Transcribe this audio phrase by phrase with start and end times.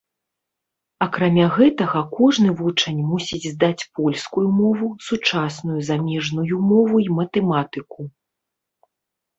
[1.05, 8.01] Акрамя гэтага кожны вучань мусіць здаць польскую мову, сучасную замежную мову і матэматыку.